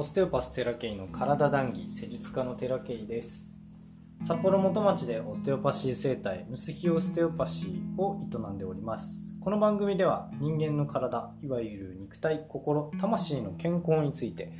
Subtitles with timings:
[0.00, 3.48] オステオパステラケイの体談義施術家のテラケイです。
[4.22, 9.36] 札幌元町でオステオパシー生態ムスヒオステオパシーを営んでおります。
[9.40, 14.52] この番組では人間の体いわゆる肉体心魂の健康について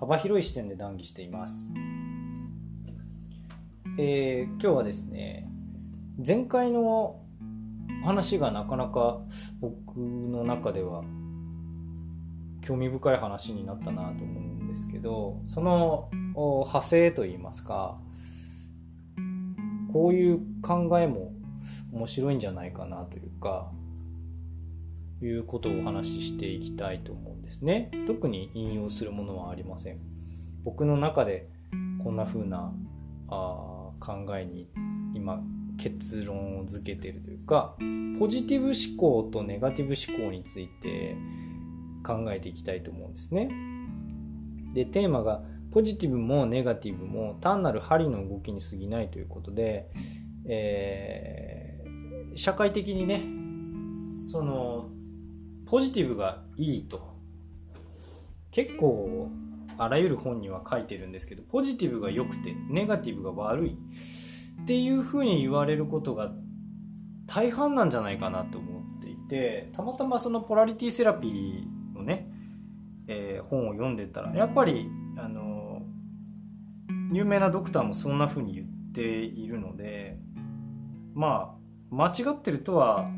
[0.00, 1.74] 幅広い視点で談義しています。
[3.98, 5.46] えー、今日はですね
[6.26, 7.20] 前回の
[8.02, 9.20] 話がなかなか
[9.60, 11.04] 僕の中では
[12.62, 17.98] 興味深い話になったなと思うですけどその派生といいますか
[19.90, 21.32] こういう考えも
[21.92, 23.72] 面白いんじゃないかなというか
[25.22, 29.98] いうことをお話ししていきたいと思うんですね特に引用するものはありません
[30.62, 31.48] 僕の中で
[32.04, 32.70] こんな風な
[33.28, 34.68] あ考えに
[35.14, 35.40] 今
[35.78, 37.76] 結論を付けてるというか
[38.18, 41.16] ポジティブ思考とネガティブ思考について
[42.04, 43.75] 考えていきたいと思うんですね。
[44.76, 45.40] でテーマが
[45.72, 49.88] ポジティブもネガティブも単なる針の動きに過ぎないということで、
[50.46, 53.22] えー、社会的にね
[54.28, 54.90] その
[55.64, 57.16] ポジティブがいいと
[58.50, 59.30] 結構
[59.78, 66.32] あらゆる本には書いてるんですけどポジティブが良くてネガティブが悪いっていうふうに言われることが
[67.26, 71.75] 大半なんじゃないかなと思っていてたまたまそのポラリティセラピーのね、えー、
[73.48, 75.82] 本を読んでたらやっぱりあの
[77.12, 80.18] 有名なドクターもそんな風に言っているので
[81.14, 81.56] ま
[81.90, 83.08] あ間違ってるとは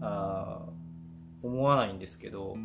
[0.00, 0.60] あ
[1.42, 2.56] 思わないんですけど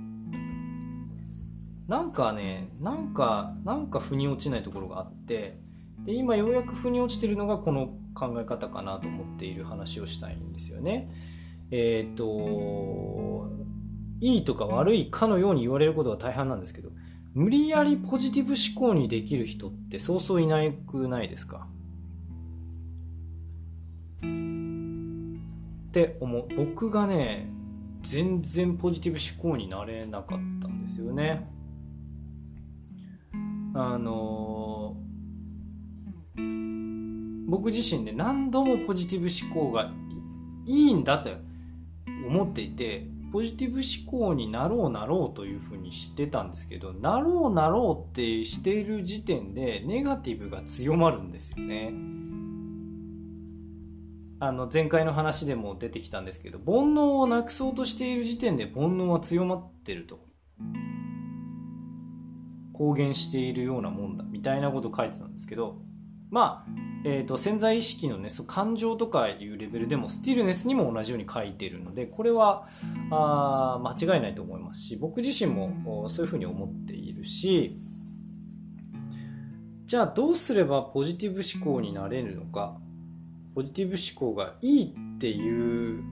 [1.87, 5.57] なんかねなんかなんか腑に落ちないところがあって
[6.03, 11.09] で今ようやく腑に落ちてるのがこの考え方かなと思っている話をしたいんですよね。
[11.69, 13.56] えっ、ー、と
[14.19, 16.89] いいとか悪いかのように言われることが大半なんですけど
[17.33, 21.67] 無理やりポジティブ思考にできる人ってそうそういなくないですか？
[24.19, 26.47] って思う。
[26.55, 27.51] 僕がね
[28.01, 31.47] 全然ポジティブ思考になれなかったんですよね。
[33.75, 34.95] あの
[37.47, 39.91] 僕自身で何度もポジティブ思考が
[40.65, 41.29] いいんだと
[42.27, 51.91] 思っていてポジティブ思考になろうなろうというふうにしてたんですけどなろうなろうってしている時点でネガティブが強まるんですよね。
[54.39, 60.19] あの前回の話でも出てきたんですけど煩悩をなくそうとしている時点で煩悩は強まってると
[62.71, 65.81] 公言しているようなもんだみたいなこと書いてたんですけど
[66.29, 66.71] まあ
[67.05, 72.67] えーと、潜在意識のねそ感情とかいうレベルでもスティルネスにも同じように書いてるのでこれは
[73.11, 77.77] あ間違いないと思いますし僕自身もそういうふうに思っているし
[79.85, 82.77] じゃあどうすればポジティブ思考になれるのか
[83.55, 86.03] ポジティブ思考がいいっていう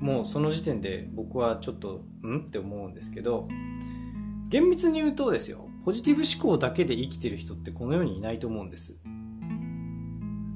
[0.00, 2.46] もうその時点で僕はちょっとん？
[2.46, 3.48] って思うんですけど
[4.48, 8.96] 厳密に言うとですよポジティブ思考だけで生きてる人ってこの世にいないと思うんです。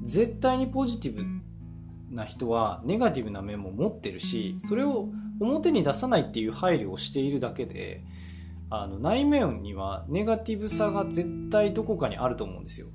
[0.01, 1.23] 絶対にポジティブ
[2.09, 5.09] な人はネガティブな面も持ってるしそれを
[5.39, 8.03] 表に出さないっていう配慮をしているだけで
[8.71, 12.87] あの内面にはネガティブさが絶対どこかにあると思うんですよ。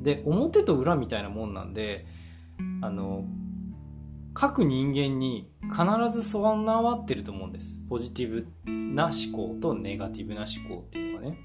[0.00, 2.06] で表と裏みたいなもんなんで
[2.82, 3.24] あの
[4.40, 7.84] 各人間に必ず備わってると思うんです。
[7.90, 8.46] ポジティブ
[8.94, 11.38] な思考とネガティブな思考っていうのがね。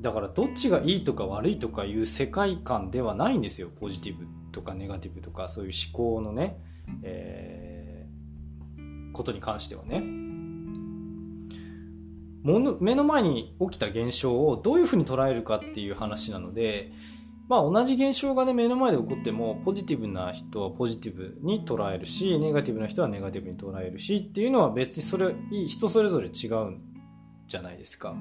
[0.00, 3.70] だからどっちがいいとか悪いとかいう世界観ではないんですよ。
[3.74, 6.62] ポジティブとかネガティブとかそういう思考のね、
[7.02, 9.98] えー、ことに関してはね。
[12.44, 16.92] もの目の前に起きた現象をどういうふうに捉えるかっていう話なので
[17.48, 26.82] まあ同じ現象がね目の前で起こってもポジティブな人はポジティブに捉えるしネガティブな人はネガティブに捉えるしっていうのは別にそれ人それぞれ違うん
[27.46, 28.14] じゃないですか。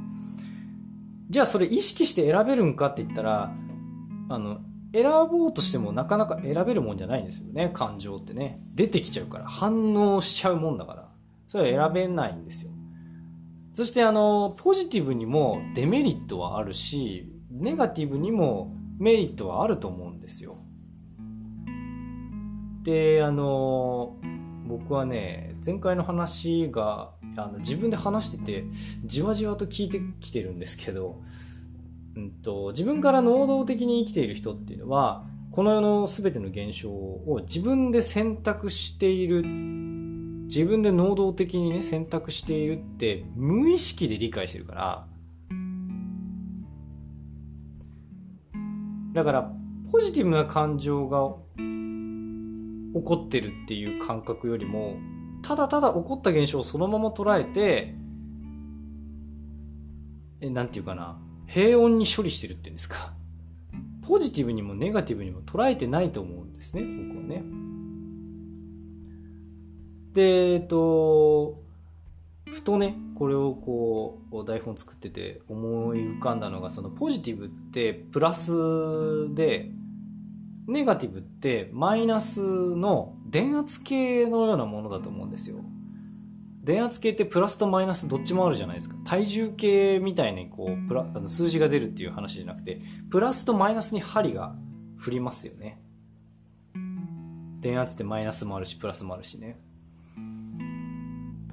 [1.28, 3.52] じゃあそれ意識して選べるんかって言ったら
[4.30, 4.60] あの
[4.94, 7.72] 選ぼうとしてもなかなか選べるもんじゃないんですよね。
[7.74, 8.62] 感情ってね。
[8.76, 9.46] 出てきちゃうから。
[9.46, 11.10] 反応しちゃうもんだから。
[11.48, 12.72] それは選べないんですよ。
[13.72, 20.58] そしてあのポジティブにもデメリットはあるしネガティブにもメリットはあると思うんですよ。
[22.84, 24.18] であの
[24.68, 28.66] 僕はね前回の話があの自分で話してて
[29.04, 31.22] じわじわと聞いてきてるんですけど、
[32.16, 45.08] うんと、自分から能動的に生きている人っていうのはこの世の全ての現象を自分で選択している自分で能動的にね選択しているって無意識で理解してるから
[49.16, 49.52] だから
[49.92, 54.98] ポジティブな感情が起こってるっていう感覚よりも
[55.42, 57.96] ただただ起こった現象をそのまま捉えて
[60.42, 61.18] えなんていうかな
[61.48, 63.14] 平穏に処理してるっていうんですか。
[64.08, 67.44] ポジティブにもネガティブにも捉えてないと思うんですね僕はね。
[70.14, 71.65] でえっと
[72.48, 79.72] ふとねこれをこう台本作ってて思い浮かんだのがそのポジティブってプラスで
[80.68, 85.58] ネガティブってマイナスの電圧計のようなものだと思うんですよ。
[86.64, 88.96] 電圧計ってプラスとマイナスどっちもあるじゃないですか。
[89.04, 92.82] 体重計みたいにこうプラあの数字が出るっていう話じゃなくて
[93.12, 94.56] プラスとマイナスに針が
[94.98, 95.80] 振りますよね。
[97.60, 99.60] 電圧ってマイナスもあるしプラスもあるしね。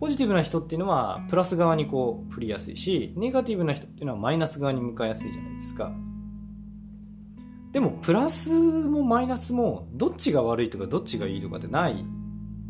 [0.02, 5.92] ポジティブな人っていうのはプラス側にこう振りやすいしネガティブな人っていうのはマイナス側に向かいやすいじゃないですか？
[7.70, 12.04] でもプラスもマイナスもどっちが悪いとかどっちがいいとかってない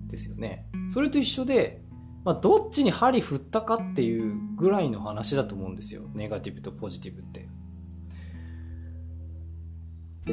[0.09, 0.67] ですよね。
[0.89, 1.81] それと一緒で、
[2.23, 6.03] まあ、どっちに針振ったかっていうぐらいの話だと思うんですよ。
[6.13, 7.49] ネガティブとポジティブって。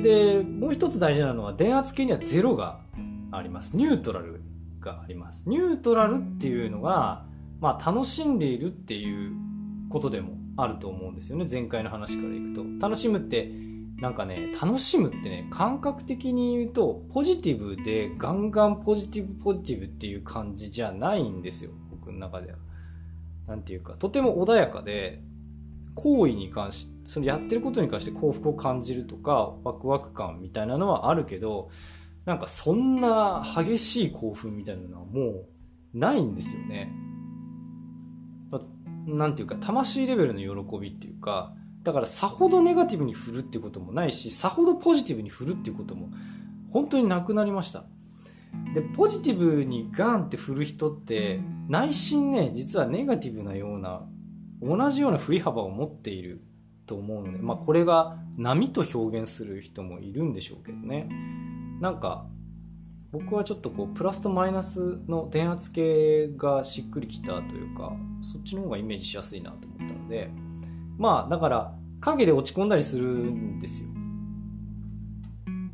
[0.01, 2.81] でもう一つ大事なのは電圧計にはゼロが
[3.31, 3.77] あります。
[3.77, 4.41] ニュートラル
[4.79, 5.49] があります。
[5.49, 7.25] ニュートラルっていうのが、
[7.59, 9.33] まあ、楽しんでいるっていう
[9.89, 11.47] ことでもあると思うんですよね。
[11.49, 12.63] 前回の話からいくと。
[12.79, 13.51] 楽しむって
[13.97, 21.71] なんかね楽しむってね感覚的に言うとポジティブでガンガンポジティブポジティブっていう感じじゃないんですよ。
[21.91, 22.57] 僕の中では。
[23.47, 25.21] なんていうかとても穏やかで
[25.95, 31.69] 行為に関しそのやってることに関して幸福を感じるとかワクワク感みたいなのはあるけど
[32.25, 35.45] なんかそんな激しい興奮みたいなのはも
[35.93, 36.93] うないんですよね。
[39.05, 46.09] なんていうか魂レベルの喜びっていうかだからさほどネガティブに振るってこともないしさほどポジティブに振るっていうことも
[46.71, 47.85] 本当になくなりました
[48.73, 54.03] でポジティブにガンって振る人って内心ね実はネガティブなような
[54.61, 56.41] 同じような振り幅を持っている
[56.85, 61.07] と思うのでまあこれが波と表現する人もいるんでしょうけどね
[61.79, 62.25] なんか
[63.11, 70.29] 僕はちょっとこうプラスとマイナスの電圧計がしっくりきたというかそっちの方がイメージしやすいなと思ったので
[70.97, 73.89] まあだから影で落ち込んだりするんですよ。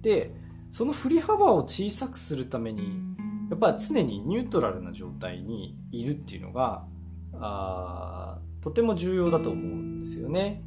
[0.02, 0.32] で
[0.70, 3.16] その振り幅を小さくするために
[3.50, 6.86] やっぱり常にニュートラルな状態にいるっていうのが
[7.34, 10.64] あとても重要だと思うんですよね。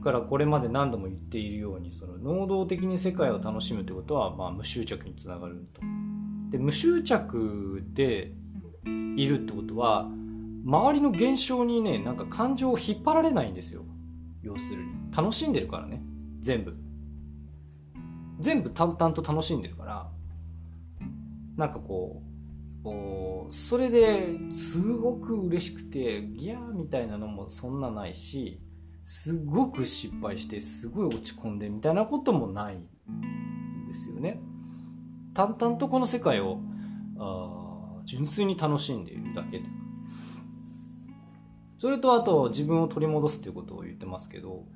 [0.00, 5.80] からこれまで何度も言っているようにその能動的に世界を楽しむってことは、まあ、無執着につながると。
[6.50, 8.32] で無執着で
[9.16, 10.08] いるってことは
[10.64, 13.84] 周りの現象にねなんか感情を引っ張られないんですよ。
[14.42, 14.90] 要するに。
[15.16, 16.02] 楽しんでるからね。
[16.40, 16.74] 全部。
[18.38, 20.10] 全部淡々と楽しんでるから。
[21.56, 28.60] なんかこうそれですごく嬉しくてギャーみたいなのもそんなないし
[29.04, 34.40] すごく失敗してすごい落ち込んでみたいなこともないんですよね。
[35.34, 36.60] 淡々とこの世界を
[37.18, 39.68] あ純粋に楽しんでいるだけと。
[41.78, 44.66] それとあと自分を取り戻すということを言ってますけど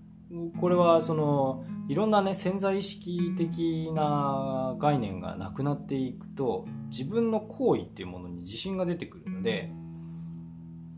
[0.59, 9.71] これはそのいろんなね潜在意識的な概念がなくなっていくと自分の行為っていうものに自信が出てくるので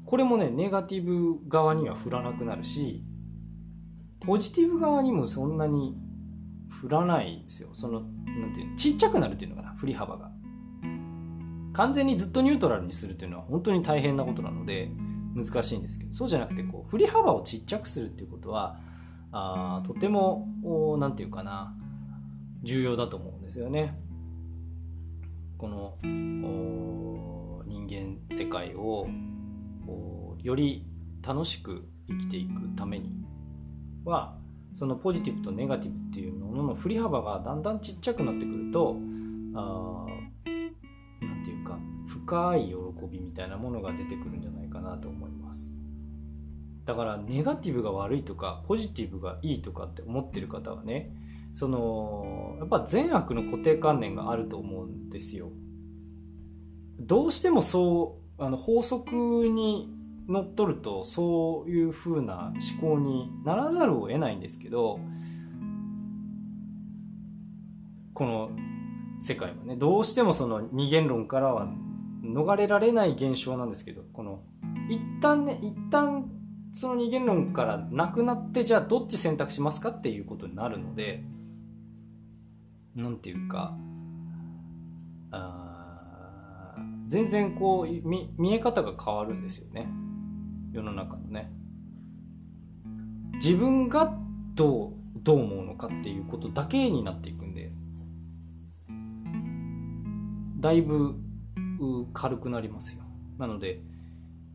[0.05, 3.03] これもねネガティブ側には振らなくなるし
[4.21, 5.97] ポジティブ側にもそんなに
[6.69, 7.71] 振らないんですよ。
[7.73, 10.31] そのなんていうのちっちゃくなるっていうのかな振り幅が。
[11.73, 14.91] 完全にずっとニュートラルにするっていうのは本当に大変なことなので
[15.35, 16.13] 難しいんですけど。
[16.13, 18.81] そうじゃなくてこう振り幅をちっちゃくするっていうことは
[19.33, 21.77] あとても何て言うかな
[22.63, 23.99] 重要だと思うんですよね。
[25.59, 25.99] この
[27.67, 29.09] 人間世界を
[30.43, 30.87] より
[31.27, 33.11] 楽しく生きていくために。
[34.07, 34.39] は
[34.75, 40.07] そのポジティブとネガティブっていうものの振り幅がだんだんちっちゃくなってくると何
[41.45, 42.75] て言うか深い喜
[43.11, 45.73] びみたいなものが出てくるんじゃないかなと思います。
[46.85, 51.11] だからネガティブが悪いとかポジティブがいいとかって思ってる方はね
[51.53, 55.51] そのやっぱ善悪の固定観念があると思うんですよ。
[57.01, 59.15] どうしてもそうあの法則
[59.49, 59.96] に
[60.29, 65.01] のっとるとそういう風な思考にならざるを得ないんですけど
[68.13, 68.51] この
[69.21, 71.69] 世界はねどうしてもその二元論からは
[72.25, 74.43] 逃れられない現象なんですけどこの
[74.89, 76.31] 一旦ね一旦
[76.73, 81.23] その二元論からなくなってじゃあどっち選択しますかっていうことになるので
[82.95, 83.77] なんていうか
[85.31, 86.75] あ
[87.07, 89.89] 全然こう見見え方が変わるんですよね。
[90.77, 91.51] 世の中のね。
[93.35, 94.17] 自分が
[94.55, 94.93] どう
[95.23, 97.73] どう思うのかっていうことだけになっていくんで。
[100.61, 101.17] だいぶ
[102.13, 103.03] 軽くなりますよ。
[103.39, 103.81] なので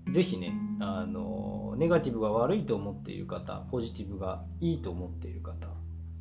[0.10, 5.70] ぜひねあのネガティブが悪いと思っている方ポジティブがいいと思っている方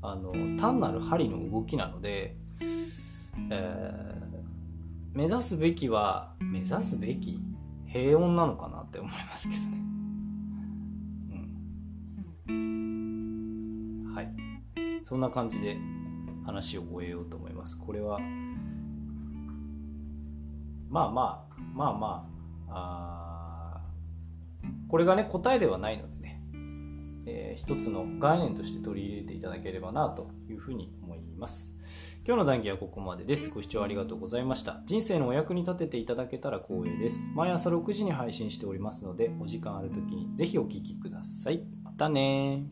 [0.02, 2.37] あの単なる針の動きなので、
[3.50, 7.40] えー、目指すべきは目指すべき
[7.92, 9.78] 平穏なのかなって思いますけどね。
[12.49, 14.28] うん、はい
[15.02, 15.76] そんな感じで
[16.47, 17.76] 話を終えようと思います。
[17.78, 18.20] これは
[20.88, 22.28] まあまあまあま
[22.68, 23.80] ああ
[24.88, 26.20] これがね答えではないので、
[27.27, 31.75] えー、一つの概念として取り入れていただければなというふうに思います。
[32.27, 33.50] 今日の談義はここまでです。
[33.50, 34.83] ご視聴ありがとうございました。
[34.87, 37.33] 人生のお役に立てていただけたら光栄です。
[37.35, 41.62] 毎朝6時に配信しておりますのでお時間ある時にぜひお聴きください。
[41.83, 42.65] またね